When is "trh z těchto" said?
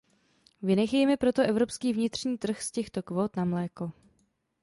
2.37-3.03